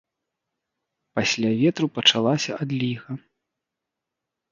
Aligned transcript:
Пасля 1.19 1.51
ветру 1.59 1.87
пачалася 1.97 2.51
адліга. 2.65 3.11